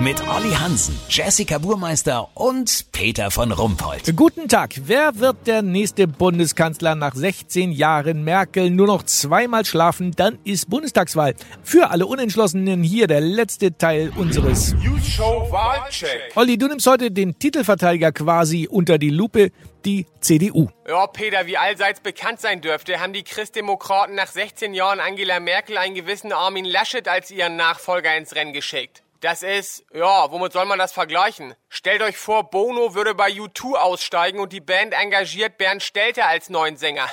Mit 0.00 0.26
Olli 0.26 0.52
Hansen, 0.52 0.98
Jessica 1.10 1.58
Burmeister 1.58 2.30
und 2.32 2.90
Peter 2.90 3.30
von 3.30 3.52
Rumpold. 3.52 4.16
Guten 4.16 4.48
Tag. 4.48 4.70
Wer 4.86 5.18
wird 5.18 5.46
der 5.46 5.60
nächste 5.60 6.08
Bundeskanzler 6.08 6.94
nach 6.94 7.14
16 7.14 7.70
Jahren 7.70 8.24
Merkel 8.24 8.70
nur 8.70 8.86
noch 8.86 9.02
zweimal 9.02 9.66
schlafen? 9.66 10.12
Dann 10.12 10.38
ist 10.42 10.70
Bundestagswahl. 10.70 11.34
Für 11.62 11.90
alle 11.90 12.06
Unentschlossenen 12.06 12.82
hier 12.82 13.08
der 13.08 13.20
letzte 13.20 13.76
Teil 13.76 14.10
unseres 14.16 14.72
News 14.72 15.06
Show 15.06 15.46
Wahlcheck. 15.50 16.32
Olli, 16.34 16.56
du 16.56 16.68
nimmst 16.68 16.86
heute 16.86 17.10
den 17.10 17.38
Titelverteidiger 17.38 18.12
quasi 18.12 18.66
unter 18.70 18.96
die 18.96 19.10
Lupe, 19.10 19.50
die 19.84 20.06
CDU. 20.20 20.68
Ja, 20.88 21.08
Peter, 21.08 21.46
wie 21.46 21.58
allseits 21.58 22.00
bekannt 22.00 22.40
sein 22.40 22.62
dürfte, 22.62 23.00
haben 23.00 23.12
die 23.12 23.22
Christdemokraten 23.22 24.14
nach 24.14 24.28
16 24.28 24.72
Jahren 24.72 24.98
Angela 24.98 25.40
Merkel 25.40 25.76
einen 25.76 25.94
gewissen 25.94 26.32
Armin 26.32 26.64
Laschet 26.64 27.06
als 27.06 27.30
ihren 27.30 27.56
Nachfolger 27.56 28.16
ins 28.16 28.34
Rennen 28.34 28.54
geschickt. 28.54 29.02
Das 29.20 29.42
ist, 29.42 29.84
ja, 29.92 30.30
womit 30.30 30.54
soll 30.54 30.64
man 30.64 30.78
das 30.78 30.92
vergleichen? 30.92 31.54
Stellt 31.68 32.00
euch 32.00 32.16
vor, 32.16 32.48
Bono 32.48 32.94
würde 32.94 33.14
bei 33.14 33.28
U2 33.28 33.74
aussteigen 33.74 34.40
und 34.40 34.50
die 34.52 34.62
Band 34.62 34.94
engagiert 34.94 35.58
Bernd 35.58 35.82
Stelter 35.82 36.26
als 36.26 36.48
neuen 36.48 36.78
Sänger. 36.78 37.06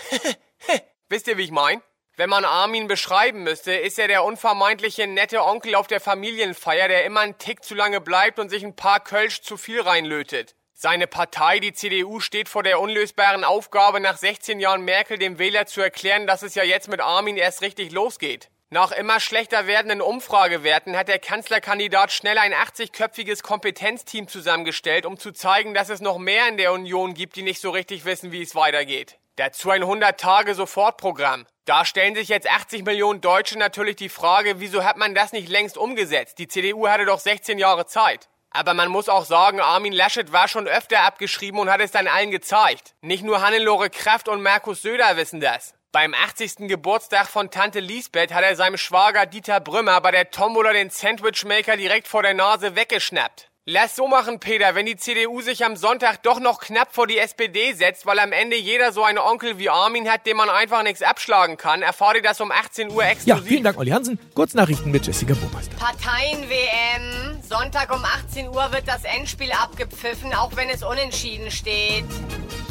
Wisst 1.09 1.27
ihr, 1.27 1.37
wie 1.37 1.43
ich 1.43 1.51
mein? 1.51 1.81
Wenn 2.15 2.29
man 2.29 2.45
Armin 2.45 2.87
beschreiben 2.87 3.43
müsste, 3.43 3.73
ist 3.73 3.99
er 3.99 4.07
der 4.07 4.23
unvermeintliche 4.23 5.05
nette 5.05 5.43
Onkel 5.43 5.75
auf 5.75 5.87
der 5.87 5.99
Familienfeier, 5.99 6.87
der 6.87 7.03
immer 7.03 7.19
einen 7.19 7.37
Tick 7.37 7.63
zu 7.63 7.75
lange 7.75 7.99
bleibt 7.99 8.39
und 8.39 8.49
sich 8.49 8.63
ein 8.63 8.75
paar 8.75 9.01
Kölsch 9.01 9.41
zu 9.41 9.57
viel 9.57 9.81
reinlötet. 9.81 10.55
Seine 10.73 11.07
Partei, 11.07 11.59
die 11.59 11.73
CDU, 11.73 12.19
steht 12.21 12.47
vor 12.47 12.63
der 12.63 12.79
unlösbaren 12.79 13.43
Aufgabe, 13.43 13.99
nach 13.99 14.17
16 14.17 14.59
Jahren 14.59 14.83
Merkel 14.83 15.17
dem 15.17 15.39
Wähler 15.39 15.65
zu 15.65 15.81
erklären, 15.81 16.25
dass 16.25 16.41
es 16.41 16.55
ja 16.55 16.63
jetzt 16.63 16.87
mit 16.87 17.01
Armin 17.01 17.35
erst 17.35 17.61
richtig 17.61 17.91
losgeht. 17.91 18.49
Nach 18.69 18.91
immer 18.91 19.21
schlechter 19.21 19.65
werdenden 19.65 20.01
Umfragewerten 20.01 20.97
hat 20.97 21.07
der 21.07 21.19
Kanzlerkandidat 21.19 22.11
schnell 22.11 22.37
ein 22.37 22.53
80-köpfiges 22.53 23.41
Kompetenzteam 23.41 24.27
zusammengestellt, 24.27 25.05
um 25.05 25.17
zu 25.17 25.31
zeigen, 25.31 25.73
dass 25.73 25.87
es 25.87 26.01
noch 26.01 26.17
mehr 26.17 26.49
in 26.49 26.57
der 26.57 26.73
Union 26.73 27.13
gibt, 27.13 27.37
die 27.37 27.43
nicht 27.43 27.61
so 27.61 27.69
richtig 27.69 28.03
wissen, 28.03 28.33
wie 28.33 28.41
es 28.41 28.55
weitergeht. 28.55 29.19
Dazu 29.37 29.69
ein 29.69 29.85
100-Tage-Sofortprogramm. 29.85 31.45
Da 31.63 31.85
stellen 31.85 32.15
sich 32.15 32.27
jetzt 32.27 32.51
80 32.51 32.83
Millionen 32.83 33.21
Deutsche 33.21 33.57
natürlich 33.57 33.95
die 33.95 34.09
Frage, 34.09 34.59
wieso 34.59 34.83
hat 34.83 34.97
man 34.97 35.15
das 35.15 35.31
nicht 35.31 35.47
längst 35.47 35.77
umgesetzt? 35.77 36.37
Die 36.37 36.49
CDU 36.49 36.89
hatte 36.89 37.05
doch 37.05 37.19
16 37.19 37.59
Jahre 37.59 37.85
Zeit. 37.85 38.27
Aber 38.49 38.73
man 38.73 38.89
muss 38.89 39.07
auch 39.07 39.23
sagen, 39.23 39.61
Armin 39.61 39.93
Laschet 39.93 40.33
war 40.33 40.49
schon 40.49 40.67
öfter 40.67 41.03
abgeschrieben 41.03 41.61
und 41.61 41.69
hat 41.69 41.79
es 41.79 41.91
dann 41.91 42.07
allen 42.07 42.31
gezeigt. 42.31 42.95
Nicht 42.99 43.23
nur 43.23 43.41
Hannelore 43.41 43.89
Kraft 43.89 44.27
und 44.27 44.41
Markus 44.41 44.81
Söder 44.81 45.15
wissen 45.15 45.39
das. 45.39 45.76
Beim 45.93 46.13
80. 46.13 46.67
Geburtstag 46.67 47.27
von 47.27 47.49
Tante 47.49 47.79
Lisbeth 47.79 48.33
hat 48.33 48.43
er 48.43 48.57
seinem 48.57 48.75
Schwager 48.77 49.25
Dieter 49.25 49.61
Brümmer 49.61 50.01
bei 50.01 50.11
der 50.11 50.31
Tombola 50.31 50.73
den 50.73 50.89
Sandwichmaker 50.89 51.77
direkt 51.77 52.09
vor 52.09 52.23
der 52.23 52.33
Nase 52.33 52.75
weggeschnappt. 52.75 53.49
Lass 53.65 53.95
so 53.95 54.07
machen, 54.07 54.39
Peter, 54.39 54.75
wenn 54.75 54.85
die 54.85 54.97
CDU 54.97 55.41
sich 55.41 55.63
am 55.63 55.77
Sonntag 55.77 56.23
doch 56.23 56.41
noch 56.41 56.59
knapp 56.59 56.93
vor 56.93 57.07
die 57.07 57.17
SPD 57.17 57.71
setzt, 57.73 58.05
weil 58.05 58.19
am 58.19 58.33
Ende 58.33 58.57
jeder 58.57 58.91
so 58.91 59.03
einen 59.03 59.17
Onkel 59.17 59.59
wie 59.59 59.69
Armin 59.69 60.09
hat, 60.09 60.25
dem 60.25 60.37
man 60.37 60.49
einfach 60.49 60.83
nichts 60.83 61.01
abschlagen 61.01 61.55
kann, 61.55 61.81
erfahrt 61.81 62.17
ihr 62.17 62.21
das 62.21 62.41
um 62.41 62.51
18 62.51 62.91
Uhr 62.91 63.03
exklusiv. 63.03 63.43
Ja, 63.43 63.47
vielen 63.47 63.63
Dank, 63.63 63.77
Olli 63.77 63.91
Hansen. 63.91 64.19
Kurznachrichten 64.35 64.91
mit 64.91 65.05
Jessica 65.05 65.33
Burmeister. 65.35 65.75
Parteien-WM. 65.77 67.41
Sonntag 67.43 67.93
um 67.93 68.03
18 68.03 68.49
Uhr 68.49 68.71
wird 68.73 68.87
das 68.87 69.05
Endspiel 69.05 69.51
abgepfiffen, 69.53 70.33
auch 70.33 70.55
wenn 70.55 70.69
es 70.69 70.83
unentschieden 70.83 71.49
steht. 71.49 72.05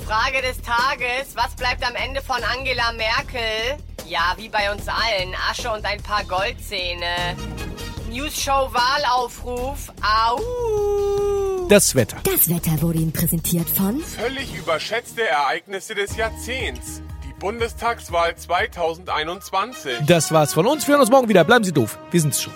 Frage 0.07 0.41
des 0.41 0.59
Tages, 0.63 1.35
was 1.35 1.57
bleibt 1.57 1.85
am 1.85 1.97
Ende 1.97 2.23
von 2.23 2.37
Angela 2.57 2.93
Merkel? 2.93 3.77
Ja, 4.07 4.35
wie 4.37 4.49
bei 4.49 4.71
uns 4.71 4.87
allen, 4.87 5.35
Asche 5.51 5.69
und 5.69 5.85
ein 5.85 6.01
paar 6.01 6.23
Goldzähne. 6.23 7.35
News-Show 8.09 8.71
Wahlaufruf. 8.73 9.93
Au! 10.03 11.67
Das 11.69 11.97
Wetter. 11.97 12.19
Das 12.23 12.49
Wetter 12.49 12.81
wurde 12.83 12.99
Ihnen 12.99 13.13
präsentiert 13.13 13.69
von 13.69 14.01
Völlig 14.01 14.55
überschätzte 14.55 15.27
Ereignisse 15.27 15.97
des 15.97 16.17
Jahrzehnts. 16.17 17.03
Die 17.25 17.35
Bundestagswahl 17.41 18.37
2021. 18.37 20.07
Das 20.07 20.31
war's 20.31 20.55
von 20.55 20.69
uns. 20.69 20.87
Wir 20.87 20.93
hören 20.93 21.01
uns 21.01 21.11
morgen 21.11 21.29
wieder. 21.29 21.43
Bleiben 21.43 21.65
Sie 21.65 21.73
doof. 21.73 21.99
Wir 22.13 22.21
sind's 22.21 22.43
schon. 22.43 22.53